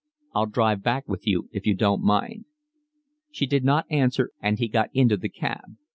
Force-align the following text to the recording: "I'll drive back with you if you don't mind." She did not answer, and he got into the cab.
"I'll 0.33 0.47
drive 0.47 0.81
back 0.81 1.07
with 1.07 1.27
you 1.27 1.47
if 1.51 1.67
you 1.67 1.75
don't 1.75 2.01
mind." 2.01 2.45
She 3.29 3.45
did 3.45 3.63
not 3.63 3.85
answer, 3.91 4.31
and 4.41 4.57
he 4.57 4.67
got 4.67 4.89
into 4.95 5.15
the 5.15 5.29
cab. 5.29 5.77